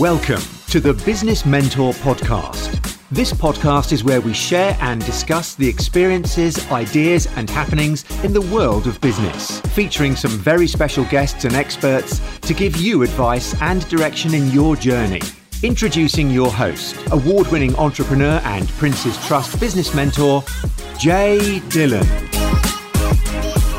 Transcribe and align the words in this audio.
Welcome 0.00 0.42
to 0.68 0.78
the 0.78 0.92
Business 1.06 1.46
Mentor 1.46 1.94
Podcast. 1.94 2.98
This 3.10 3.32
podcast 3.32 3.92
is 3.92 4.04
where 4.04 4.20
we 4.20 4.34
share 4.34 4.76
and 4.82 5.02
discuss 5.06 5.54
the 5.54 5.66
experiences, 5.66 6.70
ideas, 6.70 7.26
and 7.36 7.48
happenings 7.48 8.04
in 8.22 8.34
the 8.34 8.42
world 8.42 8.86
of 8.86 9.00
business, 9.00 9.58
featuring 9.72 10.14
some 10.14 10.32
very 10.32 10.66
special 10.66 11.04
guests 11.06 11.46
and 11.46 11.54
experts 11.54 12.20
to 12.40 12.52
give 12.52 12.76
you 12.76 13.04
advice 13.04 13.58
and 13.62 13.88
direction 13.88 14.34
in 14.34 14.50
your 14.50 14.76
journey. 14.76 15.22
Introducing 15.62 16.28
your 16.28 16.52
host, 16.52 16.94
award 17.10 17.46
winning 17.46 17.74
entrepreneur 17.76 18.42
and 18.44 18.68
Prince's 18.72 19.16
Trust 19.26 19.58
business 19.58 19.94
mentor, 19.94 20.44
Jay 20.98 21.60
Dillon. 21.70 22.04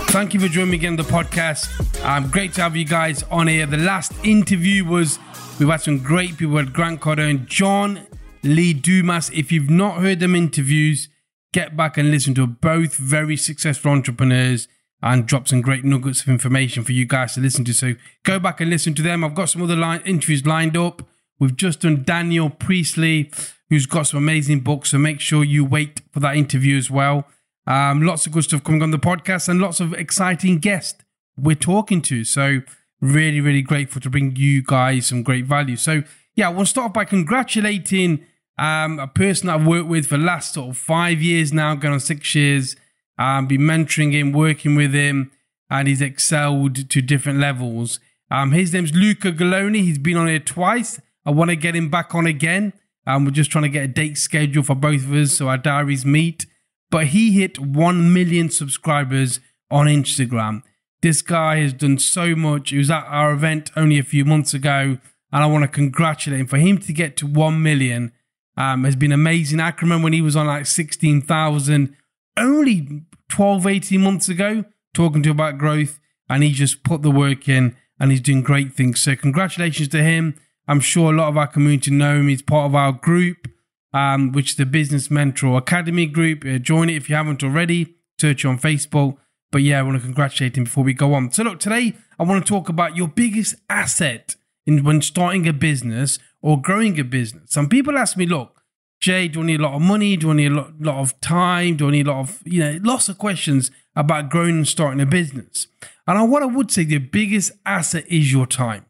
Thank 0.09 0.33
you 0.33 0.39
for 0.39 0.47
joining 0.47 0.71
me 0.71 0.77
again 0.77 0.93
on 0.93 0.95
the 0.95 1.03
podcast. 1.03 1.69
Um, 2.03 2.31
great 2.31 2.53
to 2.53 2.61
have 2.61 2.75
you 2.75 2.85
guys 2.85 3.21
on 3.23 3.47
here. 3.47 3.67
The 3.67 3.77
last 3.77 4.13
interview 4.23 4.83
was 4.85 5.19
We've 5.59 5.67
had 5.67 5.81
some 5.81 5.97
great 5.97 6.37
people 6.37 6.59
at 6.59 6.71
Grant 6.71 7.01
Cardone, 7.01 7.29
and 7.31 7.47
John 7.47 8.05
Lee 8.43 8.73
Dumas. 8.73 9.31
If 9.33 9.51
you've 9.51 9.71
not 9.71 10.01
heard 10.01 10.19
them 10.19 10.35
interviews, 10.35 11.09
get 11.51 11.75
back 11.75 11.97
and 11.97 12.11
listen 12.11 12.35
to 12.35 12.45
both 12.45 12.95
very 12.95 13.35
successful 13.35 13.91
entrepreneurs 13.91 14.67
and 15.01 15.25
drop 15.25 15.47
some 15.47 15.61
great 15.61 15.83
nuggets 15.83 16.21
of 16.21 16.29
information 16.29 16.83
for 16.83 16.91
you 16.91 17.05
guys 17.05 17.33
to 17.33 17.41
listen 17.41 17.65
to. 17.65 17.73
So 17.73 17.95
go 18.23 18.37
back 18.37 18.61
and 18.61 18.69
listen 18.69 18.93
to 18.95 19.01
them. 19.01 19.23
I've 19.23 19.33
got 19.33 19.49
some 19.49 19.63
other 19.63 19.75
line, 19.75 20.01
interviews 20.05 20.45
lined 20.45 20.77
up. 20.77 21.01
We've 21.39 21.55
just 21.55 21.81
done 21.81 22.03
Daniel 22.03 22.51
Priestley, 22.51 23.31
who's 23.71 23.87
got 23.87 24.05
some 24.07 24.19
amazing 24.19 24.59
books. 24.59 24.91
So 24.91 24.99
make 24.99 25.19
sure 25.19 25.43
you 25.43 25.65
wait 25.65 26.01
for 26.11 26.19
that 26.19 26.35
interview 26.37 26.77
as 26.77 26.91
well. 26.91 27.25
Um, 27.65 28.03
lots 28.03 28.27
of 28.27 28.31
good 28.31 28.43
stuff 28.43 28.63
coming 28.63 28.83
on 28.83 28.91
the 28.91 28.99
podcast 28.99 29.49
and 29.49 29.59
lots 29.59 29.79
of 29.79 29.93
exciting 29.93 30.59
guests 30.59 31.03
we're 31.35 31.55
talking 31.55 32.03
to. 32.03 32.23
So 32.23 32.61
really, 33.01 33.41
really 33.41 33.61
grateful 33.61 34.01
to 34.01 34.09
bring 34.09 34.35
you 34.35 34.61
guys 34.61 35.07
some 35.07 35.23
great 35.23 35.45
value. 35.45 35.75
So, 35.75 36.03
yeah, 36.35 36.47
I 36.47 36.51
want 36.51 36.67
to 36.67 36.71
start 36.71 36.93
by 36.93 37.05
congratulating 37.05 38.25
um, 38.57 38.99
a 38.99 39.07
person 39.07 39.49
I've 39.49 39.65
worked 39.65 39.87
with 39.87 40.07
for 40.07 40.17
the 40.17 40.23
last 40.23 40.53
sort 40.53 40.69
of 40.69 40.77
five 40.77 41.21
years 41.21 41.53
now, 41.53 41.75
going 41.75 41.93
on 41.93 41.99
six 41.99 42.33
years. 42.35 42.75
Um, 43.19 43.47
been 43.47 43.61
mentoring 43.61 44.11
him, 44.11 44.31
working 44.31 44.75
with 44.75 44.93
him, 44.93 45.31
and 45.69 45.87
he's 45.87 46.01
excelled 46.01 46.89
to 46.89 47.01
different 47.01 47.39
levels. 47.39 47.99
Um, 48.29 48.51
his 48.51 48.73
name's 48.73 48.93
Luca 48.93 49.31
Gallone. 49.31 49.75
He's 49.75 49.97
been 49.97 50.17
on 50.17 50.27
here 50.27 50.39
twice. 50.39 50.99
I 51.25 51.31
want 51.31 51.49
to 51.49 51.55
get 51.55 51.75
him 51.75 51.89
back 51.89 52.13
on 52.13 52.27
again. 52.27 52.73
Um, 53.05 53.25
we're 53.25 53.31
just 53.31 53.51
trying 53.51 53.63
to 53.63 53.69
get 53.69 53.83
a 53.83 53.87
date 53.87 54.17
schedule 54.17 54.63
for 54.63 54.75
both 54.75 55.03
of 55.03 55.13
us 55.13 55.37
so 55.37 55.47
our 55.47 55.57
diaries 55.57 56.05
meet. 56.05 56.45
But 56.89 57.07
he 57.07 57.31
hit 57.31 57.59
1 57.59 58.13
million 58.13 58.49
subscribers 58.49 59.39
on 59.71 59.87
Instagram. 59.87 60.61
This 61.01 61.21
guy 61.21 61.57
has 61.57 61.73
done 61.73 61.99
so 61.99 62.35
much. 62.35 62.71
He 62.71 62.77
was 62.77 62.89
at 62.89 63.05
our 63.05 63.31
event 63.31 63.71
only 63.75 63.99
a 63.99 64.03
few 64.03 64.25
months 64.25 64.53
ago, 64.53 64.97
and 65.31 65.43
I 65.43 65.45
want 65.45 65.63
to 65.63 65.67
congratulate 65.67 66.39
him 66.39 66.47
for 66.47 66.57
him 66.57 66.79
to 66.79 66.93
get 66.93 67.17
to 67.17 67.27
1 67.27 67.61
million. 67.61 68.11
Um, 68.55 68.85
has 68.85 68.95
been 68.95 69.11
amazing. 69.11 69.59
I 69.59 69.69
can 69.69 69.87
remember 69.87 70.05
when 70.05 70.13
he 70.13 70.21
was 70.21 70.35
on 70.35 70.47
like 70.47 70.65
16,000 70.65 71.95
only 72.37 73.03
12, 73.29 73.67
18 73.67 74.01
months 74.01 74.29
ago, 74.29 74.65
talking 74.95 75.21
to 75.21 75.29
about 75.29 75.59
growth, 75.59 75.99
and 76.27 76.41
he 76.41 76.51
just 76.51 76.83
put 76.83 77.03
the 77.03 77.11
work 77.11 77.47
in 77.47 77.75
and 77.99 78.11
he's 78.11 78.21
doing 78.21 78.41
great 78.41 78.73
things. 78.73 78.99
So, 78.99 79.15
congratulations 79.15 79.89
to 79.89 80.01
him. 80.01 80.35
I'm 80.67 80.79
sure 80.79 81.13
a 81.13 81.15
lot 81.15 81.29
of 81.29 81.37
our 81.37 81.47
community 81.47 81.91
know 81.91 82.17
him. 82.17 82.27
He's 82.27 82.41
part 82.41 82.65
of 82.65 82.75
our 82.75 82.91
group, 82.91 83.47
um, 83.93 84.31
which 84.31 84.51
is 84.51 84.55
the 84.57 84.65
Business 84.65 85.09
Mentor 85.09 85.57
Academy 85.57 86.05
group. 86.05 86.43
Uh, 86.45 86.57
join 86.57 86.89
it 86.89 86.95
if 86.95 87.09
you 87.09 87.15
haven't 87.15 87.43
already. 87.43 87.95
Search 88.19 88.43
on 88.45 88.59
Facebook. 88.59 89.17
But 89.51 89.61
yeah, 89.61 89.79
I 89.79 89.83
want 89.83 89.97
to 89.97 90.03
congratulate 90.03 90.57
him 90.57 90.65
before 90.65 90.83
we 90.83 90.93
go 90.93 91.13
on. 91.13 91.31
So 91.31 91.43
look, 91.43 91.59
today 91.59 91.93
I 92.19 92.23
want 92.23 92.45
to 92.45 92.49
talk 92.49 92.69
about 92.69 92.97
your 92.97 93.07
biggest 93.07 93.55
asset 93.69 94.35
in 94.65 94.83
when 94.83 95.01
starting 95.01 95.47
a 95.47 95.53
business 95.53 96.19
or 96.41 96.61
growing 96.61 96.99
a 96.99 97.03
business. 97.03 97.51
Some 97.51 97.69
people 97.69 97.97
ask 97.97 98.17
me, 98.17 98.25
look, 98.25 98.61
Jay, 98.99 99.27
do 99.27 99.41
I 99.41 99.45
need 99.45 99.59
a 99.59 99.63
lot 99.63 99.75
of 99.75 99.81
money? 99.81 100.17
Do 100.17 100.31
I 100.31 100.33
need 100.33 100.51
a 100.51 100.55
lot, 100.55 100.81
lot 100.81 100.99
of 100.99 101.19
time? 101.21 101.77
Do 101.77 101.87
I 101.87 101.91
need 101.91 102.07
a 102.07 102.11
lot 102.11 102.19
of, 102.19 102.41
you 102.45 102.59
know, 102.59 102.79
lots 102.81 103.09
of 103.09 103.17
questions 103.17 103.71
about 103.95 104.29
growing 104.29 104.57
and 104.57 104.67
starting 104.67 105.01
a 105.01 105.05
business. 105.05 105.67
And 106.05 106.31
what 106.31 106.43
I 106.43 106.45
would 106.45 106.71
say, 106.71 106.83
the 106.83 106.99
biggest 106.99 107.51
asset 107.65 108.05
is 108.07 108.31
your 108.31 108.45
time. 108.45 108.85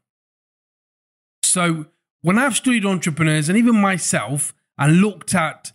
So 1.44 1.86
when 2.22 2.38
I've 2.38 2.56
studied 2.56 2.86
entrepreneurs 2.86 3.48
and 3.48 3.58
even 3.58 3.80
myself 3.80 4.54
and 4.78 5.02
looked 5.02 5.34
at 5.34 5.72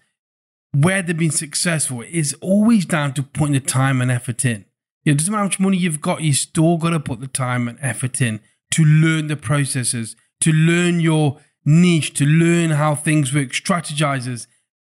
where 0.72 1.02
they've 1.02 1.16
been 1.16 1.30
successful, 1.30 2.02
it's 2.06 2.34
always 2.34 2.84
down 2.84 3.14
to 3.14 3.22
putting 3.22 3.54
the 3.54 3.60
time 3.60 4.00
and 4.00 4.10
effort 4.10 4.44
in. 4.44 4.66
It 5.04 5.18
doesn't 5.18 5.32
matter 5.32 5.40
how 5.40 5.44
much 5.44 5.60
money 5.60 5.76
you've 5.76 6.00
got, 6.00 6.22
you 6.22 6.32
still 6.32 6.76
got 6.76 6.90
to 6.90 7.00
put 7.00 7.20
the 7.20 7.26
time 7.26 7.66
and 7.68 7.78
effort 7.80 8.20
in 8.20 8.40
to 8.72 8.84
learn 8.84 9.26
the 9.26 9.36
processes, 9.36 10.16
to 10.40 10.52
learn 10.52 11.00
your 11.00 11.40
niche, 11.64 12.14
to 12.14 12.24
learn 12.24 12.70
how 12.70 12.94
things 12.94 13.34
work, 13.34 13.50
strategizers. 13.50 14.46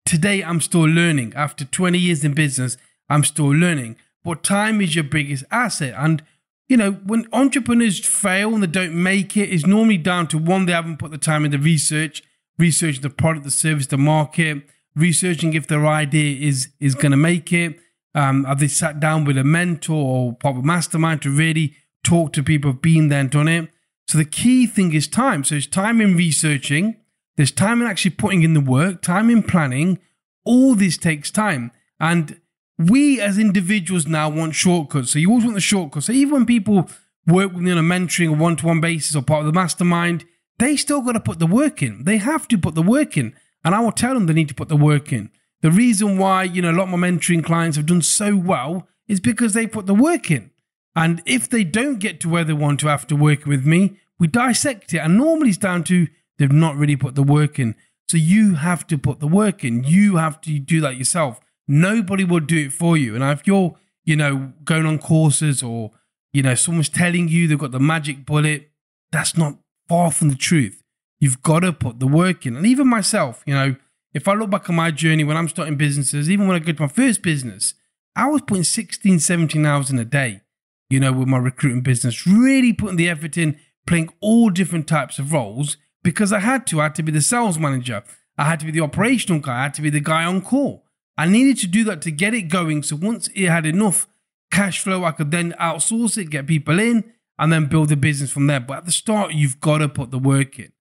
Today, 0.05 0.43
I'm 0.43 0.61
still 0.61 0.85
learning. 0.85 1.33
After 1.35 1.65
20 1.65 1.99
years 1.99 2.25
in 2.25 2.35
business, 2.35 2.77
I'm 3.09 3.25
still 3.25 3.51
learning. 3.51 3.97
But 4.25 4.43
time 4.43 4.81
is 4.81 4.95
your 4.95 5.05
biggest 5.05 5.45
asset. 5.51 5.95
And, 5.97 6.23
you 6.69 6.77
know, 6.77 6.93
when 6.93 7.27
entrepreneurs 7.33 8.05
fail 8.05 8.53
and 8.53 8.63
they 8.63 8.67
don't 8.67 8.95
make 8.95 9.37
it, 9.37 9.51
it's 9.51 9.67
normally 9.67 9.99
down 9.99 10.27
to 10.29 10.39
one, 10.39 10.67
they 10.67 10.73
haven't 10.73 10.99
put 10.99 11.11
the 11.11 11.19
time 11.19 11.45
in 11.45 11.53
the 11.53 11.59
research, 11.59 12.23
researching 12.59 13.03
the 13.03 13.11
product, 13.11 13.45
the 13.45 13.51
service, 13.51 13.87
the 13.87 13.97
market, 13.97 14.65
researching 14.95 15.55
if 15.55 15.69
their 15.69 15.87
idea 15.87 16.47
is, 16.47 16.69
is 16.81 16.95
going 16.95 17.13
to 17.13 17.17
make 17.17 17.53
it 17.53 17.79
um, 18.15 18.45
have 18.45 18.61
they 18.61 18.69
sat 18.69 19.01
down 19.01 19.25
with 19.25 19.39
a 19.39 19.45
mentor 19.45 20.37
or 20.43 20.51
a 20.51 20.63
mastermind 20.63 21.23
to 21.23 21.31
really 21.31 21.77
talk 22.03 22.33
to 22.33 22.43
people 22.43 22.73
who've 22.73 22.83
been 22.83 23.09
there 23.09 23.21
and 23.21 23.31
done 23.31 23.49
it? 23.49 23.71
So 24.09 24.19
the 24.19 24.25
key 24.25 24.67
thing 24.67 24.93
is 24.93 25.07
time. 25.07 25.45
So 25.45 25.55
it's 25.55 25.67
time 25.67 26.01
in 26.01 26.17
researching, 26.17 26.97
there's 27.37 27.53
time 27.53 27.81
in 27.81 27.87
actually 27.87 28.11
putting 28.13 28.43
in 28.43 28.55
the 28.55 28.61
work, 28.61 29.03
time 29.03 29.31
in 29.31 29.43
planning. 29.43 29.99
All 30.45 30.75
this 30.75 30.99
takes 30.99 31.31
time. 31.31 31.71
And 31.99 32.41
we 32.77 33.21
as 33.21 33.39
individuals 33.39 34.07
now 34.07 34.29
want 34.29 34.55
shortcuts. 34.55 35.13
So 35.13 35.19
you 35.19 35.29
always 35.31 35.45
want 35.45 35.55
the 35.55 35.61
shortcuts. 35.61 36.07
So 36.07 36.13
even 36.13 36.35
when 36.35 36.47
people 36.47 36.91
work 37.27 37.53
with 37.53 37.63
me 37.63 37.71
on 37.71 37.79
a 37.79 37.83
mentoring 37.83 38.31
or 38.31 38.37
one-to-one 38.37 38.81
basis 38.81 39.15
or 39.15 39.23
part 39.23 39.41
of 39.41 39.47
the 39.47 39.53
mastermind, 39.53 40.25
they 40.59 40.77
still 40.77 41.03
got 41.03 41.13
to 41.13 41.21
put 41.21 41.39
the 41.39 41.47
work 41.47 41.83
in. 41.83 42.05
They 42.05 42.17
have 42.17 42.49
to 42.49 42.59
put 42.59 42.75
the 42.75 42.83
work 42.83 43.17
in. 43.17 43.35
And 43.65 43.75
I 43.75 43.81
will 43.81 43.93
tell 43.93 44.15
them 44.15 44.27
they 44.27 44.33
need 44.33 44.49
to 44.49 44.55
put 44.55 44.69
the 44.69 44.77
work 44.77 45.13
in. 45.13 45.31
The 45.63 45.71
reason 45.71 46.19
why, 46.19 46.45
you 46.45 46.63
know, 46.63 46.71
a 46.71 46.73
lot 46.73 46.93
of 46.93 46.99
my 46.99 47.11
mentoring 47.11 47.45
clients 47.45 47.77
have 47.77 47.87
done 47.87 48.03
so 48.03 48.35
well 48.37 48.89
is 49.09 49.21
because 49.21 49.53
they 49.53 49.67
put 49.67 49.87
the 49.87 49.95
work 49.95 50.31
in. 50.31 50.51
And 50.97 51.23
if 51.27 51.49
they 51.49 51.65
don't 51.65 51.99
get 51.99 52.21
to 52.21 52.29
where 52.29 52.45
they 52.45 52.53
want 52.53 52.81
to 52.81 52.89
after 52.89 53.15
working 53.15 53.49
with 53.49 53.67
me, 53.67 53.99
we 54.19 54.27
dissect 54.27 54.95
it. 54.95 54.99
And 54.99 55.17
normally 55.17 55.51
it's 55.51 55.59
down 55.59 55.85
to 55.85 56.09
they've 56.39 56.51
not 56.51 56.77
really 56.77 56.97
put 56.97 57.15
the 57.15 57.23
work 57.23 57.59
in. 57.59 57.75
So 58.09 58.17
you 58.17 58.55
have 58.55 58.87
to 58.89 58.99
put 58.99 59.21
the 59.21 59.29
work 59.29 59.65
in. 59.65 59.85
You 59.85 60.17
have 60.17 60.41
to 60.43 60.59
do 60.59 60.81
that 60.81 60.97
yourself. 60.97 61.41
Nobody 61.69 62.25
will 62.25 62.41
do 62.41 62.67
it 62.67 62.73
for 62.73 62.97
you. 62.97 63.15
And 63.15 63.23
if 63.23 63.47
you're, 63.47 63.77
you 64.05 64.17
know, 64.17 64.53
going 64.65 64.87
on 64.87 64.99
courses 64.99 65.63
or, 65.63 65.93
you 66.33 66.43
know, 66.43 66.55
someone's 66.55 66.89
telling 66.89 67.29
you 67.29 67.47
they've 67.47 67.59
got 67.59 67.71
the 67.71 67.79
magic 67.79 68.27
bullet, 68.27 68.71
that's 69.13 69.37
not 69.37 69.59
far 69.89 70.11
from 70.11 70.29
the 70.29 70.35
truth. 70.35 70.83
You've 71.21 71.43
got 71.43 71.61
to 71.61 71.73
put 71.73 72.01
the 72.01 72.07
work 72.07 72.47
in. 72.47 72.57
And 72.57 72.67
even 72.67 72.89
myself, 72.89 73.43
you 73.47 73.55
know, 73.55 73.77
if 74.13 74.27
I 74.27 74.35
look 74.35 74.51
back 74.51 74.69
on 74.69 74.77
my 74.77 74.91
journey 74.91 75.25
when 75.25 75.37
I'm 75.37 75.49
starting 75.49 75.77
businesses, 75.77 76.31
even 76.31 76.47
when 76.47 76.57
I 76.57 76.61
go 76.61 76.73
to 76.73 76.83
my 76.83 76.89
first 76.89 77.23
business, 77.23 77.75
I 78.17 78.29
was 78.29 78.43
putting 78.43 78.65
16, 78.65 79.21
17 79.21 79.65
hours 79.65 79.91
in 79.91 79.99
a 79.99 80.05
day, 80.05 80.41
you 80.89 80.99
know, 80.99 81.13
with 81.13 81.29
my 81.29 81.39
recruiting 81.39 81.83
business, 81.83 82.27
really 82.27 82.73
putting 82.73 82.97
the 82.97 83.09
effort 83.09 83.37
in, 83.37 83.59
playing 83.87 84.11
all 84.21 84.51
different 84.51 84.89
types 84.89 85.19
of 85.19 85.33
roles 85.33 85.77
because 86.03 86.33
I 86.33 86.41
had 86.41 86.67
to. 86.69 86.81
I 86.81 86.85
had 86.85 86.95
to 86.97 87.03
be 87.03 87.13
the 87.13 87.21
sales 87.21 87.59
manager. 87.59 88.03
I 88.37 88.45
had 88.45 88.61
to 88.61 88.67
be 88.67 88.73
the 88.73 88.81
operational 88.81 89.41
guy. 89.41 89.61
I 89.61 89.63
had 89.65 89.75
to 89.75 89.83
be 89.83 89.91
the 89.91 90.01
guy 90.01 90.25
on 90.25 90.41
call. 90.41 90.85
I 91.17 91.27
needed 91.27 91.59
to 91.59 91.67
do 91.67 91.85
that 91.85 92.03
to 92.03 92.11
get 92.11 92.35
it 92.35 92.43
going. 92.43 92.83
So 92.83 92.97
once 92.97 93.29
it 93.35 93.49
had 93.49 93.67
enough 93.67 94.09
cash 94.51 94.81
flow, 94.81 95.05
I 95.05 95.13
could 95.13 95.31
then 95.31 95.55
outsource 95.61 96.17
it, 96.17 96.31
get 96.31 96.47
people 96.47 96.81
in, 96.81 97.13
and 97.39 97.53
then 97.53 97.67
build 97.67 97.91
the 97.91 97.97
business 97.97 98.31
from 98.31 98.47
there. 98.47 98.61
But 98.61 98.79
at 98.79 98.85
the 98.87 98.93
start, 98.93 99.35
you've 99.35 99.61
got 99.61 99.79
to 99.79 99.89
put 99.89 100.11
the 100.11 100.19
work 100.19 100.59
in. 100.59 100.73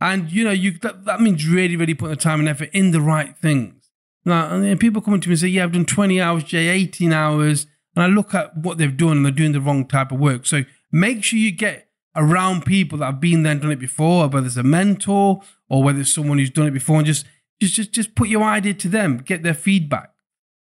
And 0.00 0.30
you 0.32 0.44
know, 0.44 0.50
you 0.50 0.72
that, 0.78 1.04
that 1.04 1.20
means 1.20 1.46
really, 1.46 1.76
really 1.76 1.94
putting 1.94 2.16
the 2.16 2.22
time 2.22 2.40
and 2.40 2.48
effort 2.48 2.70
in 2.72 2.90
the 2.90 3.00
right 3.00 3.36
things. 3.36 3.90
Now, 4.24 4.54
and 4.54 4.80
people 4.80 5.02
coming 5.02 5.20
to 5.20 5.28
me 5.28 5.34
and 5.34 5.40
say, 5.40 5.48
"Yeah, 5.48 5.64
I've 5.64 5.72
done 5.72 5.84
20 5.84 6.20
hours, 6.20 6.44
Jay, 6.44 6.68
18 6.68 7.12
hours," 7.12 7.66
and 7.94 8.02
I 8.02 8.06
look 8.06 8.34
at 8.34 8.56
what 8.56 8.78
they've 8.78 8.96
done 8.96 9.18
and 9.18 9.24
they're 9.24 9.32
doing 9.32 9.52
the 9.52 9.60
wrong 9.60 9.86
type 9.86 10.12
of 10.12 10.20
work. 10.20 10.46
So 10.46 10.64
make 10.90 11.24
sure 11.24 11.38
you 11.38 11.52
get 11.52 11.88
around 12.16 12.64
people 12.64 12.98
that 12.98 13.06
have 13.06 13.20
been 13.20 13.42
there 13.42 13.52
and 13.52 13.60
done 13.60 13.72
it 13.72 13.78
before, 13.78 14.28
whether 14.28 14.46
it's 14.46 14.56
a 14.56 14.62
mentor 14.62 15.42
or 15.68 15.82
whether 15.82 16.00
it's 16.00 16.12
someone 16.12 16.38
who's 16.38 16.50
done 16.50 16.66
it 16.66 16.72
before, 16.72 16.96
and 16.96 17.06
just 17.06 17.26
just 17.60 17.74
just 17.74 17.92
just 17.92 18.14
put 18.14 18.28
your 18.28 18.42
idea 18.42 18.74
to 18.74 18.88
them, 18.88 19.18
get 19.18 19.42
their 19.42 19.54
feedback, 19.54 20.12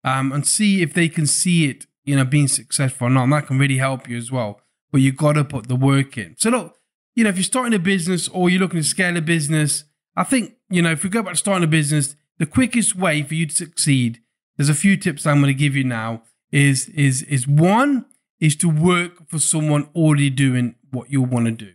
um, 0.05 0.33
and 0.33 0.47
see 0.47 0.83
if 0.83 0.95
they 0.95 1.09
can 1.09 1.27
see 1.27 1.69
it, 1.69 1.87
you 2.05 2.17
know, 2.17 2.25
being 2.25 2.49
successful 2.49 3.09
or 3.09 3.11
not. 3.11 3.25
And 3.25 3.33
that 3.33 3.47
can 3.47 3.59
really 3.59 3.79
help 3.79 4.09
you 4.09 4.17
as 4.17 4.31
well. 4.31 4.61
But 4.93 5.01
you've 5.01 5.17
got 5.17 5.33
to 5.33 5.45
put 5.45 5.67
the 5.67 5.77
work 5.77 6.17
in. 6.17 6.37
So 6.39 6.51
look, 6.51 6.79
you 7.15 7.25
know, 7.25 7.31
if 7.31 7.37
you're 7.37 7.45
starting 7.45 7.75
a 7.75 7.79
business 7.79 8.29
or 8.29 8.51
you're 8.51 8.61
looking 8.61 8.81
to 8.81 8.87
scale 8.87 9.17
a 9.17 9.21
business, 9.21 9.85
I 10.17 10.25
think, 10.25 10.55
you 10.69 10.83
know, 10.83 10.93
if 10.93 11.05
we 11.05 11.11
go 11.11 11.23
back 11.23 11.35
to 11.35 11.39
starting 11.39 11.65
a 11.65 11.69
business, 11.69 12.17
the 12.39 12.47
quickest 12.47 12.97
way 12.97 13.23
for 13.23 13.35
you 13.35 13.47
to 13.47 13.55
succeed, 13.55 14.21
there's 14.57 14.69
a 14.69 14.75
few 14.75 14.97
tips 14.97 15.27
I'm 15.27 15.41
going 15.41 15.49
to 15.49 15.59
give 15.59 15.77
you 15.77 15.85
now, 15.85 16.23
is 16.53 16.89
is 16.91 17.23
is 17.23 17.47
one 17.49 18.07
is 18.41 18.57
to 18.57 18.69
work 18.69 19.29
for 19.29 19.39
someone 19.39 19.89
already 19.95 20.31
doing 20.31 20.75
what 20.91 21.11
you 21.11 21.23
want 21.23 21.47
to 21.47 21.53
do. 21.53 21.73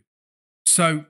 So 0.65 1.05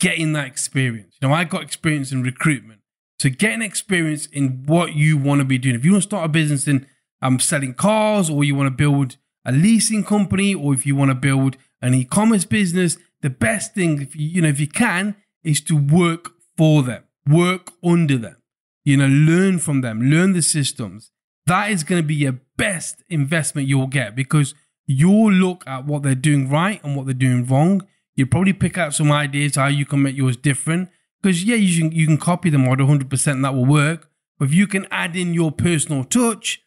getting 0.00 0.32
that 0.34 0.46
experience. 0.46 1.16
You 1.20 1.28
know, 1.28 1.34
I 1.34 1.44
got 1.44 1.62
experience 1.62 2.12
in 2.12 2.22
recruitment. 2.22 2.80
So 3.18 3.30
getting 3.30 3.62
experience 3.62 4.26
in 4.26 4.64
what 4.66 4.94
you 4.94 5.16
want 5.16 5.40
to 5.40 5.44
be 5.44 5.58
doing. 5.58 5.74
If 5.74 5.84
you 5.84 5.92
want 5.92 6.04
to 6.04 6.08
start 6.08 6.26
a 6.26 6.28
business 6.28 6.68
in 6.68 6.86
um, 7.22 7.40
selling 7.40 7.74
cars 7.74 8.28
or 8.28 8.44
you 8.44 8.54
want 8.54 8.66
to 8.66 8.76
build 8.76 9.16
a 9.44 9.52
leasing 9.52 10.04
company 10.04 10.54
or 10.54 10.74
if 10.74 10.84
you 10.86 10.94
want 10.94 11.10
to 11.10 11.14
build 11.14 11.56
an 11.86 11.94
e-commerce 11.94 12.44
business, 12.44 12.98
the 13.22 13.30
best 13.30 13.74
thing, 13.74 14.02
if 14.02 14.16
you, 14.16 14.28
you 14.28 14.42
know, 14.42 14.48
if 14.48 14.60
you 14.60 14.68
can, 14.68 15.16
is 15.44 15.60
to 15.62 15.76
work 15.76 16.32
for 16.56 16.82
them, 16.82 17.04
work 17.28 17.72
under 17.82 18.18
them, 18.18 18.36
you 18.84 18.96
know, 18.96 19.06
learn 19.06 19.58
from 19.58 19.80
them, 19.80 20.02
learn 20.02 20.32
the 20.32 20.42
systems. 20.42 21.10
That 21.46 21.70
is 21.70 21.84
going 21.84 22.02
to 22.02 22.06
be 22.06 22.14
your 22.14 22.40
best 22.56 23.02
investment 23.08 23.68
you'll 23.68 23.86
get 23.86 24.16
because 24.16 24.54
you'll 24.86 25.32
look 25.32 25.64
at 25.66 25.86
what 25.86 26.02
they're 26.02 26.14
doing 26.14 26.48
right 26.48 26.82
and 26.82 26.96
what 26.96 27.06
they're 27.06 27.14
doing 27.14 27.46
wrong. 27.46 27.86
You'll 28.16 28.28
probably 28.28 28.52
pick 28.52 28.78
out 28.78 28.94
some 28.94 29.12
ideas 29.12 29.56
how 29.56 29.66
you 29.66 29.86
can 29.86 30.02
make 30.02 30.16
yours 30.16 30.36
different. 30.36 30.88
Because 31.22 31.44
yeah, 31.44 31.56
you 31.56 31.82
can 31.82 31.92
you 31.92 32.06
can 32.06 32.18
copy 32.18 32.50
the 32.50 32.58
model 32.58 32.86
100% 32.86 33.42
that 33.42 33.54
will 33.54 33.64
work. 33.64 34.08
But 34.38 34.46
if 34.46 34.54
you 34.54 34.66
can 34.66 34.86
add 34.90 35.16
in 35.16 35.34
your 35.34 35.50
personal 35.50 36.04
touch, 36.04 36.62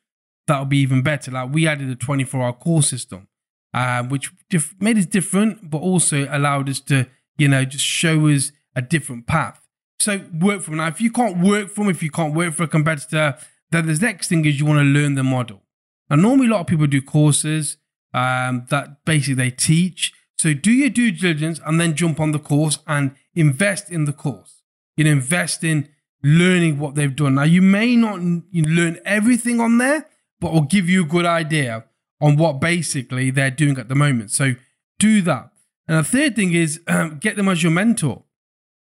that'll 0.48 0.66
be 0.66 0.80
even 0.80 1.02
better. 1.02 1.32
Like 1.32 1.54
we 1.54 1.68
added 1.68 1.90
a 1.90 1.96
24 1.96 2.42
hour 2.42 2.54
call 2.54 2.82
system, 2.82 3.29
uh, 3.74 4.04
which 4.04 4.32
diff- 4.50 4.76
made 4.80 4.98
us 4.98 5.06
different, 5.06 5.70
but 5.70 5.80
also 5.80 6.28
allowed 6.32 6.70
us 6.70 6.80
to, 6.82 7.08
you 7.38 7.48
know, 7.48 7.66
just 7.66 7.86
show 7.86 8.28
us 8.28 8.52
a 8.76 8.82
different 8.82 9.28
path. 9.28 9.68
So 10.00 10.22
work 10.34 10.62
from 10.62 10.78
now. 10.78 10.88
If 10.88 11.02
you 11.02 11.12
can't 11.12 11.40
work 11.40 11.70
from, 11.70 11.90
if 11.90 12.02
you 12.02 12.10
can't 12.10 12.34
work 12.34 12.54
for 12.54 12.64
a 12.64 12.68
competitor, 12.68 13.38
then 13.72 13.86
the 13.86 13.94
next 13.94 14.28
thing 14.30 14.46
is 14.46 14.60
you 14.60 14.66
want 14.66 14.80
to 14.80 14.84
learn 14.84 15.16
the 15.16 15.24
model. 15.24 15.62
And 16.10 16.22
normally 16.22 16.48
a 16.48 16.52
lot 16.52 16.62
of 16.62 16.68
people 16.68 16.88
do 16.88 17.02
courses 17.02 17.78
um, 18.14 18.66
that 18.70 19.06
basically 19.06 19.36
they 19.36 19.52
teach. 19.52 20.14
So 20.38 20.54
do 20.54 20.72
your 20.72 20.90
due 20.90 21.12
diligence 21.12 21.60
and 21.66 21.80
then 21.80 21.96
jump 21.96 22.20
on 22.20 22.32
the 22.32 22.40
course 22.40 22.80
and 22.88 23.12
invest 23.36 23.92
in 23.92 24.06
the 24.06 24.14
course. 24.14 24.64
You 24.96 25.04
know, 25.04 25.12
invest 25.12 25.64
in 25.64 25.90
learning 26.24 26.80
what 26.80 26.96
they've 26.96 27.16
done. 27.16 27.36
Now 27.36 27.44
you 27.44 27.62
may 27.62 27.96
not 27.96 28.20
learn 28.22 29.00
everything 29.06 29.60
on 29.60 29.78
there, 29.78 30.08
but 30.40 30.54
will 30.54 30.62
give 30.62 30.90
you 30.90 31.04
a 31.04 31.08
good 31.08 31.26
idea 31.26 31.86
on 32.22 32.36
what 32.36 32.60
basically 32.60 33.32
they're 33.32 33.52
doing 33.52 33.78
at 33.78 33.88
the 33.88 33.96
moment. 33.96 34.32
So 34.32 34.56
do 34.98 35.22
that. 35.24 35.52
And 35.88 35.98
the 35.98 36.04
third 36.04 36.36
thing 36.36 36.54
is 36.54 36.82
um, 36.88 37.18
get 37.20 37.36
them 37.36 37.50
as 37.50 37.64
your 37.64 37.72
mentor. 37.72 38.24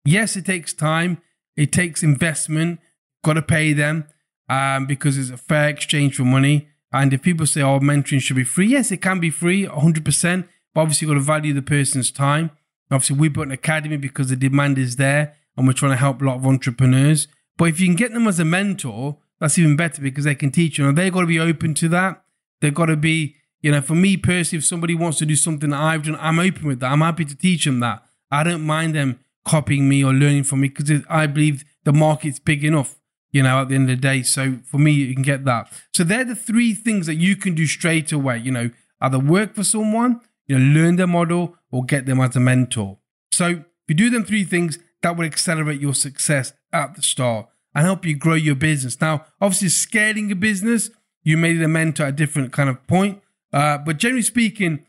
Yes, 0.04 0.36
it 0.36 0.46
takes 0.46 0.72
time, 0.72 1.20
it 1.56 1.72
takes 1.72 2.02
investment, 2.02 2.80
got 3.24 3.34
to 3.34 3.42
pay 3.42 3.72
them 3.72 4.06
um, 4.48 4.86
because 4.86 5.16
it's 5.16 5.30
a 5.30 5.36
fair 5.36 5.68
exchange 5.68 6.16
for 6.16 6.24
money. 6.24 6.68
And 6.92 7.12
if 7.12 7.22
people 7.22 7.46
say, 7.46 7.62
oh, 7.62 7.80
mentoring 7.80 8.20
should 8.20 8.36
be 8.36 8.44
free, 8.44 8.68
yes, 8.68 8.92
it 8.92 8.98
can 8.98 9.18
be 9.18 9.30
free 9.30 9.66
100%, 9.66 10.48
but 10.74 10.80
obviously 10.80 11.06
you've 11.06 11.14
got 11.14 11.18
to 11.18 11.24
value 11.24 11.52
the 11.52 11.62
person's 11.62 12.10
time. 12.10 12.50
Obviously, 12.90 13.16
we 13.16 13.28
built 13.28 13.46
an 13.46 13.52
academy 13.52 13.96
because 13.96 14.28
the 14.28 14.36
demand 14.36 14.78
is 14.78 14.96
there 14.96 15.34
and 15.56 15.66
we're 15.66 15.72
trying 15.72 15.92
to 15.92 15.96
help 15.96 16.20
a 16.20 16.24
lot 16.24 16.36
of 16.36 16.46
entrepreneurs. 16.46 17.26
But 17.56 17.66
if 17.66 17.80
you 17.80 17.86
can 17.86 17.96
get 17.96 18.12
them 18.12 18.28
as 18.28 18.38
a 18.38 18.44
mentor, 18.44 19.18
that's 19.40 19.58
even 19.58 19.76
better 19.76 20.02
because 20.02 20.24
they 20.24 20.34
can 20.34 20.50
teach 20.50 20.78
you. 20.78 20.88
And 20.88 20.96
they've 20.96 21.12
got 21.12 21.22
to 21.22 21.26
be 21.26 21.40
open 21.40 21.74
to 21.74 21.88
that. 21.88 22.23
They've 22.64 22.72
got 22.72 22.86
to 22.86 22.96
be, 22.96 23.36
you 23.60 23.70
know, 23.72 23.82
for 23.82 23.94
me 23.94 24.16
personally, 24.16 24.60
if 24.60 24.64
somebody 24.64 24.94
wants 24.94 25.18
to 25.18 25.26
do 25.26 25.36
something 25.36 25.68
that 25.68 25.78
I've 25.78 26.04
done, 26.04 26.16
I'm 26.18 26.38
open 26.38 26.66
with 26.66 26.80
that. 26.80 26.90
I'm 26.90 27.02
happy 27.02 27.26
to 27.26 27.36
teach 27.36 27.66
them 27.66 27.80
that. 27.80 28.02
I 28.30 28.42
don't 28.42 28.62
mind 28.62 28.94
them 28.94 29.20
copying 29.44 29.86
me 29.86 30.02
or 30.02 30.14
learning 30.14 30.44
from 30.44 30.62
me 30.62 30.70
because 30.70 31.02
I 31.10 31.26
believe 31.26 31.62
the 31.84 31.92
market's 31.92 32.38
big 32.38 32.64
enough, 32.64 32.96
you 33.32 33.42
know, 33.42 33.60
at 33.60 33.68
the 33.68 33.74
end 33.74 33.90
of 33.90 33.96
the 33.98 34.00
day. 34.00 34.22
So 34.22 34.60
for 34.64 34.78
me, 34.78 34.92
you 34.92 35.12
can 35.12 35.22
get 35.22 35.44
that. 35.44 35.70
So 35.92 36.04
they're 36.04 36.24
the 36.24 36.34
three 36.34 36.72
things 36.72 37.06
that 37.06 37.16
you 37.16 37.36
can 37.36 37.54
do 37.54 37.66
straight 37.66 38.12
away, 38.12 38.38
you 38.38 38.50
know, 38.50 38.70
either 39.02 39.18
work 39.18 39.54
for 39.54 39.62
someone, 39.62 40.22
you 40.46 40.58
know, 40.58 40.80
learn 40.80 40.96
their 40.96 41.06
model 41.06 41.58
or 41.70 41.84
get 41.84 42.06
them 42.06 42.20
as 42.20 42.34
a 42.34 42.40
mentor. 42.40 42.96
So 43.30 43.46
if 43.46 43.64
you 43.88 43.94
do 43.94 44.08
them 44.08 44.24
three 44.24 44.44
things, 44.44 44.78
that 45.02 45.18
will 45.18 45.26
accelerate 45.26 45.82
your 45.82 45.92
success 45.92 46.54
at 46.72 46.96
the 46.96 47.02
start 47.02 47.46
and 47.74 47.84
help 47.84 48.06
you 48.06 48.16
grow 48.16 48.36
your 48.36 48.54
business. 48.54 48.98
Now, 49.02 49.26
obviously, 49.38 49.68
scaling 49.68 50.32
a 50.32 50.34
business, 50.34 50.88
you 51.24 51.36
need 51.36 51.60
a 51.62 51.68
mentor 51.68 52.04
at 52.04 52.10
a 52.10 52.12
different 52.12 52.52
kind 52.52 52.68
of 52.68 52.86
point. 52.86 53.20
Uh, 53.52 53.78
but 53.78 53.96
generally 53.98 54.22
speaking, 54.22 54.86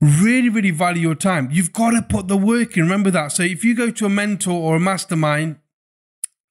really, 0.00 0.48
really 0.48 0.70
value 0.70 1.02
your 1.02 1.14
time. 1.14 1.48
You've 1.52 1.72
got 1.72 1.90
to 1.92 2.02
put 2.02 2.28
the 2.28 2.36
work 2.36 2.76
in. 2.76 2.82
Remember 2.82 3.10
that. 3.10 3.32
So 3.32 3.42
if 3.42 3.64
you 3.64 3.74
go 3.74 3.90
to 3.90 4.06
a 4.06 4.08
mentor 4.08 4.52
or 4.52 4.76
a 4.76 4.80
mastermind, 4.80 5.56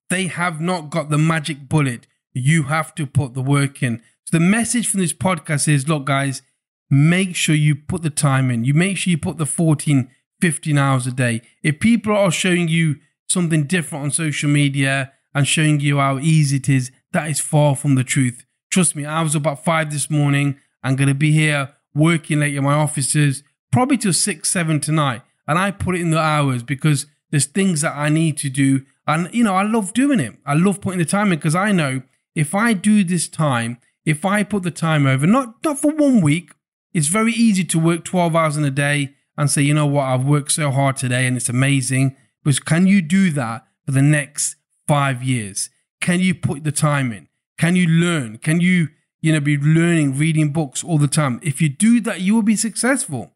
they 0.10 0.28
have 0.28 0.62
not 0.62 0.90
got 0.90 1.10
the 1.10 1.18
magic 1.18 1.68
bullet. 1.68 2.08
You 2.34 2.64
have 2.64 2.96
to 2.96 3.06
put 3.06 3.34
the 3.34 3.42
work 3.42 3.84
in. 3.84 4.02
So 4.26 4.38
the 4.38 4.44
message 4.44 4.88
from 4.88 5.02
this 5.02 5.14
podcast 5.14 5.68
is 5.68 5.90
look, 5.90 6.06
guys, 6.06 6.42
make 6.90 7.36
sure 7.36 7.56
you 7.56 7.76
put 7.76 8.04
the 8.04 8.10
time 8.10 8.50
in. 8.52 8.64
You 8.64 8.74
make 8.74 8.98
sure 8.98 9.12
you 9.12 9.18
put 9.18 9.38
the 9.38 9.46
14, 9.46 10.10
15 10.40 10.78
hours 10.78 11.08
a 11.08 11.12
day. 11.12 11.42
If 11.64 11.80
people 11.80 12.16
are 12.16 12.32
showing 12.32 12.68
you 12.68 12.98
something 13.28 13.66
different 13.66 14.04
on 14.04 14.12
social 14.12 14.50
media, 14.50 15.14
and 15.34 15.48
showing 15.48 15.80
you 15.80 15.98
how 15.98 16.20
easy 16.20 16.58
it 16.58 16.70
is, 16.70 16.92
that 17.14 17.30
is 17.30 17.40
far 17.40 17.76
from 17.76 17.96
the 17.96 18.04
truth. 18.04 18.46
Trust 18.72 18.96
me, 18.96 19.06
I 19.06 19.22
was 19.22 19.36
about 19.36 19.66
five 19.66 19.92
this 19.92 20.10
morning. 20.10 20.58
I'm 20.82 20.96
going 20.96 21.10
to 21.10 21.14
be 21.14 21.34
here 21.34 21.74
working 21.94 22.40
late 22.40 22.56
in 22.56 22.64
my 22.64 22.74
offices, 22.74 23.44
probably 23.70 23.98
till 23.98 24.14
six, 24.14 24.50
seven 24.50 24.80
tonight. 24.80 25.24
And 25.46 25.60
I 25.60 25.72
put 25.72 25.96
it 25.96 26.02
in 26.02 26.12
the 26.12 26.20
hours 26.20 26.64
because 26.64 27.06
there's 27.32 27.46
things 27.46 27.82
that 27.82 27.98
I 27.98 28.08
need 28.08 28.38
to 28.38 28.50
do. 28.50 28.86
And, 29.06 29.30
you 29.34 29.44
know, 29.44 29.56
I 29.56 29.64
love 29.64 29.94
doing 29.94 30.22
it. 30.22 30.38
I 30.46 30.54
love 30.54 30.80
putting 30.80 31.00
the 31.00 31.06
time 31.06 31.34
in 31.34 31.40
because 31.40 31.54
I 31.54 31.74
know 31.74 32.04
if 32.34 32.56
I 32.56 32.72
do 32.72 33.04
this 33.04 33.28
time, 33.28 33.78
if 34.06 34.24
I 34.24 34.44
put 34.44 34.64
the 34.64 34.72
time 34.72 35.06
over, 35.06 35.28
not, 35.28 35.56
not 35.66 35.78
for 35.78 35.94
one 35.94 36.22
week, 36.22 36.54
it's 36.94 37.08
very 37.08 37.34
easy 37.34 37.66
to 37.66 37.80
work 37.80 38.06
12 38.06 38.36
hours 38.38 38.56
in 38.56 38.64
a 38.64 38.72
day 38.72 39.16
and 39.38 39.52
say, 39.52 39.62
you 39.62 39.74
know 39.74 39.86
what, 39.86 40.06
I've 40.06 40.24
worked 40.24 40.54
so 40.54 40.72
hard 40.72 40.96
today 40.96 41.28
and 41.28 41.36
it's 41.36 41.50
amazing. 41.50 42.16
But 42.44 42.64
can 42.64 42.88
you 42.88 43.02
do 43.02 43.32
that 43.32 43.66
for 43.86 43.92
the 43.92 44.02
next 44.02 44.56
five 44.88 45.24
years? 45.24 45.70
Can 46.00 46.22
you 46.22 46.34
put 46.34 46.64
the 46.64 46.72
time 46.72 47.12
in? 47.12 47.28
Can 47.62 47.76
you 47.76 47.86
learn? 47.86 48.40
Can 48.40 48.60
you, 48.60 48.90
you 49.22 49.32
know, 49.32 49.40
be 49.40 49.56
learning, 49.56 50.18
reading 50.18 50.52
books 50.52 50.84
all 50.84 50.98
the 50.98 51.08
time? 51.08 51.40
If 51.44 51.62
you 51.62 51.70
do 51.70 52.02
that, 52.02 52.20
you 52.20 52.34
will 52.34 52.42
be 52.42 52.56
successful. 52.56 53.34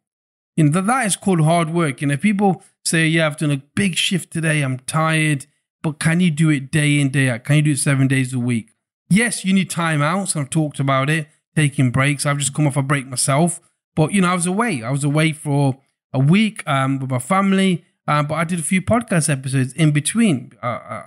You 0.56 0.64
know, 0.64 0.72
that, 0.72 0.88
that 0.88 1.06
is 1.06 1.16
called 1.16 1.42
hard 1.42 1.70
work. 1.70 2.02
You 2.02 2.08
know, 2.08 2.18
people 2.18 2.64
say, 2.84 3.06
yeah, 3.06 3.28
I've 3.28 3.38
done 3.38 3.52
a 3.52 3.62
big 3.76 3.96
shift 3.96 4.34
today. 4.34 4.64
I'm 4.64 4.80
tired. 4.80 5.46
But 5.84 6.00
can 6.00 6.22
you 6.22 6.32
do 6.32 6.50
it 6.50 6.72
day 6.72 7.00
in, 7.00 7.10
day 7.10 7.30
out? 7.30 7.44
Can 7.44 7.58
you 7.58 7.62
do 7.62 7.72
it 7.74 7.78
seven 7.78 8.08
days 8.08 8.34
a 8.34 8.40
week? 8.40 8.72
Yes, 9.12 9.46
you 9.46 9.54
need 9.54 9.70
time 9.70 10.02
out. 10.02 10.36
I've 10.36 10.50
talked 10.50 10.80
about 10.80 11.08
it, 11.08 11.28
taking 11.56 11.92
breaks. 11.92 12.26
I've 12.26 12.40
just 12.40 12.56
come 12.56 12.66
off 12.66 12.78
a 12.78 12.82
break 12.82 13.06
myself. 13.06 13.62
But, 13.96 14.12
you 14.12 14.22
know, 14.22 14.30
I 14.30 14.34
was 14.34 14.48
away. 14.48 14.82
I 14.82 14.90
was 14.90 15.04
away 15.04 15.34
for 15.34 15.78
a 16.14 16.20
week 16.20 16.68
um, 16.68 16.98
with 16.98 17.12
my 17.12 17.20
family. 17.20 17.86
Um, 18.08 18.26
but 18.26 18.36
I 18.36 18.44
did 18.44 18.58
a 18.58 18.64
few 18.64 18.82
podcast 18.82 19.30
episodes 19.30 19.72
in 19.74 19.92
between. 19.92 20.54
Uh, 20.64 20.66
uh, 20.66 21.04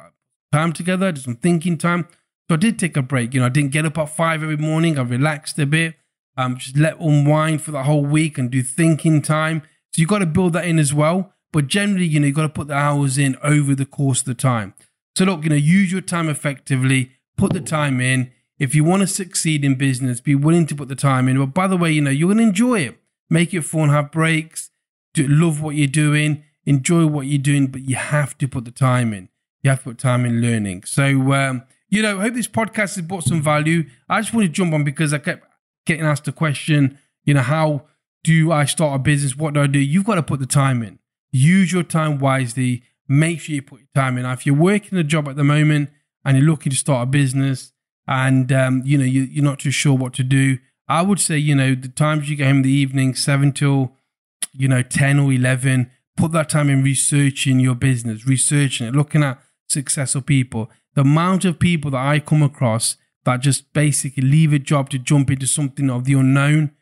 time 0.52 0.72
together, 0.72 1.10
did 1.10 1.24
some 1.24 1.34
thinking 1.34 1.76
time. 1.76 2.06
So 2.48 2.54
I 2.54 2.58
did 2.58 2.78
take 2.78 2.96
a 2.96 3.02
break. 3.02 3.34
You 3.34 3.40
know, 3.40 3.46
I 3.46 3.50
didn't 3.50 3.72
get 3.72 3.84
up 3.84 3.98
at 3.98 4.08
five 4.08 4.42
every 4.42 4.56
morning. 4.56 4.98
I 4.98 5.02
relaxed 5.02 5.58
a 5.58 5.66
bit. 5.66 5.96
Um, 6.36 6.56
just 6.56 6.76
let 6.76 6.98
unwind 7.00 7.62
for 7.62 7.72
the 7.72 7.82
whole 7.82 8.04
week 8.04 8.38
and 8.38 8.50
do 8.50 8.62
thinking 8.62 9.22
time. 9.22 9.62
So 9.92 10.00
you 10.00 10.06
got 10.06 10.20
to 10.20 10.26
build 10.26 10.52
that 10.54 10.64
in 10.64 10.78
as 10.78 10.94
well. 10.94 11.32
But 11.52 11.66
generally, 11.66 12.06
you 12.06 12.20
know, 12.20 12.26
you've 12.26 12.36
got 12.36 12.42
to 12.42 12.48
put 12.48 12.68
the 12.68 12.74
hours 12.74 13.18
in 13.18 13.36
over 13.42 13.74
the 13.74 13.86
course 13.86 14.20
of 14.20 14.26
the 14.26 14.34
time. 14.34 14.74
So 15.16 15.24
look, 15.24 15.44
you 15.44 15.50
know, 15.50 15.56
use 15.56 15.90
your 15.90 16.00
time 16.00 16.28
effectively. 16.28 17.12
Put 17.36 17.52
the 17.52 17.60
time 17.60 18.00
in. 18.00 18.30
If 18.58 18.74
you 18.74 18.84
want 18.84 19.02
to 19.02 19.06
succeed 19.06 19.64
in 19.64 19.76
business, 19.76 20.20
be 20.20 20.34
willing 20.34 20.66
to 20.66 20.74
put 20.74 20.88
the 20.88 20.96
time 20.96 21.28
in. 21.28 21.38
But 21.38 21.54
by 21.54 21.66
the 21.66 21.76
way, 21.76 21.90
you 21.92 22.00
know, 22.00 22.10
you're 22.10 22.28
going 22.28 22.38
to 22.38 22.44
enjoy 22.44 22.80
it. 22.80 22.98
Make 23.30 23.54
it 23.54 23.62
fun. 23.62 23.88
Have 23.88 24.10
breaks. 24.10 24.70
Do, 25.14 25.26
love 25.26 25.60
what 25.60 25.74
you're 25.74 25.86
doing. 25.86 26.44
Enjoy 26.66 27.06
what 27.06 27.26
you're 27.26 27.38
doing. 27.38 27.68
But 27.68 27.82
you 27.82 27.96
have 27.96 28.36
to 28.38 28.48
put 28.48 28.64
the 28.64 28.70
time 28.70 29.12
in 29.12 29.28
you 29.62 29.70
have 29.70 29.80
to 29.80 29.90
put 29.90 29.98
time 29.98 30.24
in 30.24 30.40
learning. 30.40 30.84
So, 30.84 31.32
um, 31.32 31.64
you 31.88 32.02
know, 32.02 32.18
I 32.18 32.22
hope 32.22 32.34
this 32.34 32.48
podcast 32.48 32.96
has 32.96 33.02
brought 33.02 33.24
some 33.24 33.42
value. 33.42 33.84
I 34.08 34.20
just 34.20 34.34
want 34.34 34.46
to 34.46 34.52
jump 34.52 34.74
on 34.74 34.84
because 34.84 35.12
I 35.14 35.18
kept 35.18 35.46
getting 35.86 36.04
asked 36.04 36.24
the 36.24 36.32
question, 36.32 36.98
you 37.24 37.34
know, 37.34 37.42
how 37.42 37.86
do 38.24 38.52
I 38.52 38.64
start 38.64 38.96
a 38.96 38.98
business? 38.98 39.36
What 39.36 39.54
do 39.54 39.62
I 39.62 39.66
do? 39.66 39.78
You've 39.78 40.04
got 40.04 40.16
to 40.16 40.22
put 40.22 40.40
the 40.40 40.46
time 40.46 40.82
in. 40.82 40.98
Use 41.30 41.72
your 41.72 41.82
time 41.82 42.18
wisely. 42.18 42.82
Make 43.08 43.40
sure 43.40 43.54
you 43.54 43.62
put 43.62 43.80
your 43.80 43.88
time 43.94 44.16
in. 44.18 44.24
Now, 44.24 44.32
if 44.32 44.44
you're 44.44 44.54
working 44.54 44.98
a 44.98 45.04
job 45.04 45.28
at 45.28 45.36
the 45.36 45.44
moment 45.44 45.90
and 46.24 46.36
you're 46.36 46.46
looking 46.46 46.70
to 46.70 46.76
start 46.76 47.08
a 47.08 47.10
business 47.10 47.72
and, 48.06 48.52
um, 48.52 48.82
you 48.84 48.98
know, 48.98 49.04
you, 49.04 49.22
you're 49.22 49.44
not 49.44 49.60
too 49.60 49.70
sure 49.70 49.94
what 49.94 50.12
to 50.14 50.22
do, 50.22 50.58
I 50.88 51.02
would 51.02 51.20
say, 51.20 51.38
you 51.38 51.54
know, 51.54 51.74
the 51.74 51.88
times 51.88 52.28
you 52.28 52.36
get 52.36 52.48
home 52.48 52.56
in 52.58 52.62
the 52.62 52.70
evening, 52.70 53.14
7 53.14 53.52
till, 53.52 53.92
you 54.52 54.68
know, 54.68 54.82
10 54.82 55.18
or 55.18 55.32
11, 55.32 55.90
put 56.16 56.32
that 56.32 56.48
time 56.48 56.68
in 56.68 56.82
researching 56.82 57.60
your 57.60 57.74
business, 57.74 58.26
researching 58.26 58.86
it, 58.86 58.94
looking 58.94 59.22
at 59.22 59.38
successful 59.68 60.22
people. 60.22 60.70
The 60.98 61.02
amount 61.02 61.44
of 61.44 61.60
people 61.60 61.92
that 61.92 62.04
I 62.04 62.18
come 62.18 62.42
across 62.42 62.96
that 63.24 63.38
just 63.38 63.72
basically 63.72 64.24
leave 64.24 64.52
a 64.52 64.58
job 64.58 64.90
to 64.90 64.98
jump 64.98 65.30
into 65.30 65.46
something 65.46 65.90
of 65.90 66.02
the 66.02 66.14
unknown 66.14 66.72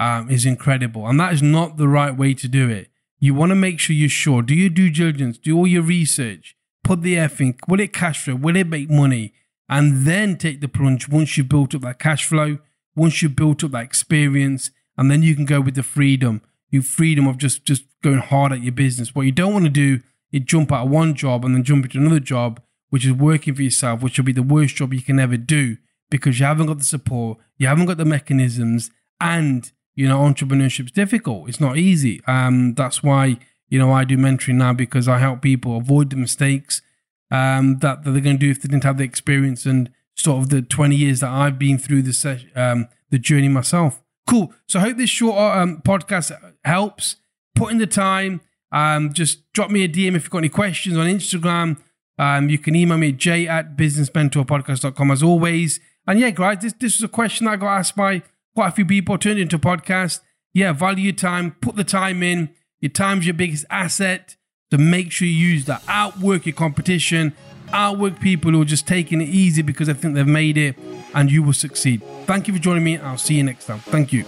um, 0.00 0.28
is 0.28 0.44
incredible. 0.44 1.06
And 1.06 1.20
that 1.20 1.32
is 1.32 1.40
not 1.40 1.76
the 1.76 1.86
right 1.86 2.16
way 2.16 2.34
to 2.34 2.48
do 2.48 2.68
it. 2.68 2.88
You 3.20 3.32
want 3.32 3.50
to 3.50 3.54
make 3.54 3.78
sure 3.78 3.94
you're 3.94 4.08
sure. 4.08 4.42
Do 4.42 4.56
your 4.56 4.70
due 4.70 4.90
diligence, 4.90 5.38
do 5.38 5.56
all 5.56 5.68
your 5.68 5.84
research, 5.84 6.56
put 6.82 7.02
the 7.02 7.16
F 7.16 7.40
in. 7.40 7.54
Will 7.68 7.78
it 7.78 7.92
cash 7.92 8.24
flow? 8.24 8.34
Will 8.34 8.56
it 8.56 8.66
make 8.66 8.90
money? 8.90 9.34
And 9.68 10.04
then 10.04 10.36
take 10.36 10.60
the 10.60 10.66
plunge 10.66 11.08
once 11.08 11.38
you've 11.38 11.48
built 11.48 11.72
up 11.72 11.82
that 11.82 12.00
cash 12.00 12.26
flow, 12.26 12.58
once 12.96 13.22
you've 13.22 13.36
built 13.36 13.62
up 13.62 13.70
that 13.70 13.84
experience, 13.84 14.72
and 14.98 15.12
then 15.12 15.22
you 15.22 15.36
can 15.36 15.44
go 15.44 15.60
with 15.60 15.76
the 15.76 15.84
freedom. 15.84 16.42
You 16.70 16.82
freedom 16.82 17.28
of 17.28 17.38
just 17.38 17.64
just 17.64 17.84
going 18.02 18.18
hard 18.18 18.50
at 18.50 18.64
your 18.64 18.72
business. 18.72 19.14
What 19.14 19.26
you 19.26 19.32
don't 19.32 19.52
want 19.52 19.66
to 19.66 19.70
do 19.70 20.00
it 20.32 20.46
jump 20.46 20.72
out 20.72 20.86
of 20.86 20.90
one 20.90 21.14
job 21.14 21.44
and 21.44 21.54
then 21.54 21.62
jump 21.62 21.84
into 21.84 21.98
another 21.98 22.18
job, 22.18 22.60
which 22.90 23.06
is 23.06 23.12
working 23.12 23.54
for 23.54 23.62
yourself, 23.62 24.02
which 24.02 24.18
will 24.18 24.24
be 24.24 24.32
the 24.32 24.42
worst 24.42 24.76
job 24.76 24.92
you 24.92 25.02
can 25.02 25.18
ever 25.18 25.36
do 25.36 25.76
because 26.10 26.38
you 26.40 26.46
haven't 26.46 26.66
got 26.66 26.78
the 26.78 26.84
support, 26.84 27.38
you 27.56 27.66
haven't 27.66 27.86
got 27.86 27.96
the 27.96 28.04
mechanisms, 28.04 28.90
and 29.20 29.72
you 29.94 30.08
know 30.08 30.18
entrepreneurship's 30.18 30.92
difficult. 30.92 31.48
It's 31.48 31.60
not 31.60 31.76
easy. 31.78 32.20
Um, 32.26 32.74
that's 32.74 33.02
why 33.02 33.38
you 33.68 33.78
know 33.78 33.92
I 33.92 34.04
do 34.04 34.16
mentoring 34.16 34.56
now 34.56 34.72
because 34.72 35.08
I 35.08 35.18
help 35.18 35.42
people 35.42 35.76
avoid 35.76 36.10
the 36.10 36.16
mistakes 36.16 36.82
um, 37.30 37.78
that, 37.78 38.04
that 38.04 38.10
they're 38.10 38.20
going 38.20 38.38
to 38.38 38.46
do 38.46 38.50
if 38.50 38.60
they 38.60 38.68
didn't 38.68 38.84
have 38.84 38.98
the 38.98 39.04
experience 39.04 39.66
and 39.66 39.90
sort 40.16 40.42
of 40.42 40.48
the 40.50 40.62
20 40.62 40.96
years 40.96 41.20
that 41.20 41.30
I've 41.30 41.58
been 41.58 41.78
through 41.78 42.02
the 42.02 42.12
ses- 42.12 42.46
um, 42.54 42.88
the 43.10 43.18
journey 43.18 43.48
myself. 43.48 44.00
Cool. 44.26 44.52
So 44.68 44.78
I 44.78 44.82
hope 44.82 44.96
this 44.96 45.10
short 45.10 45.38
um, 45.38 45.82
podcast 45.82 46.32
helps. 46.64 47.16
Put 47.54 47.72
in 47.72 47.78
the 47.78 47.86
time. 47.86 48.40
Um, 48.72 49.12
just 49.12 49.52
drop 49.52 49.70
me 49.70 49.82
a 49.84 49.88
DM 49.88 50.14
if 50.14 50.24
you've 50.24 50.30
got 50.30 50.38
any 50.38 50.48
questions 50.48 50.96
on 50.96 51.06
Instagram. 51.06 51.78
Um, 52.20 52.50
you 52.50 52.58
can 52.58 52.76
email 52.76 52.98
me 52.98 53.08
at 53.08 53.16
j 53.16 53.48
at 53.48 53.78
businessmentorpodcast.com 53.78 55.10
as 55.10 55.22
always. 55.22 55.80
And 56.06 56.20
yeah, 56.20 56.28
guys, 56.28 56.58
this, 56.60 56.74
this 56.74 56.98
was 56.98 57.02
a 57.02 57.08
question 57.08 57.48
I 57.48 57.56
got 57.56 57.78
asked 57.78 57.96
by 57.96 58.22
quite 58.54 58.68
a 58.68 58.72
few 58.72 58.84
people, 58.84 59.16
turned 59.16 59.38
into 59.38 59.56
a 59.56 59.58
podcast. 59.58 60.20
Yeah, 60.52 60.72
value 60.72 61.04
your 61.04 61.12
time, 61.14 61.56
put 61.62 61.76
the 61.76 61.84
time 61.84 62.22
in. 62.22 62.50
Your 62.80 62.90
time's 62.90 63.26
your 63.26 63.32
biggest 63.32 63.64
asset. 63.70 64.36
So 64.70 64.76
make 64.76 65.12
sure 65.12 65.26
you 65.26 65.34
use 65.34 65.64
that. 65.64 65.82
Outwork 65.88 66.44
your 66.44 66.54
competition, 66.54 67.32
outwork 67.72 68.20
people 68.20 68.50
who 68.50 68.60
are 68.60 68.66
just 68.66 68.86
taking 68.86 69.22
it 69.22 69.28
easy 69.30 69.62
because 69.62 69.86
they 69.86 69.94
think 69.94 70.14
they've 70.14 70.26
made 70.26 70.58
it, 70.58 70.76
and 71.14 71.32
you 71.32 71.42
will 71.42 71.54
succeed. 71.54 72.02
Thank 72.26 72.48
you 72.48 72.54
for 72.54 72.60
joining 72.60 72.84
me. 72.84 72.98
I'll 72.98 73.16
see 73.16 73.34
you 73.34 73.44
next 73.44 73.64
time. 73.64 73.78
Thank 73.78 74.12
you. 74.12 74.24